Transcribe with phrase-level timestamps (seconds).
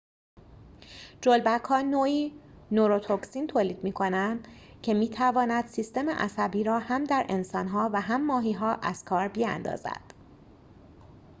[1.21, 2.39] جلبک‌ها نوعی
[2.71, 4.47] نوروتوکسین تولید می‌کنند
[4.81, 10.01] که می‌تواند سیستم عصبی را هم در انسان‌ها و هم ماهی‌ها از کار بیاندازد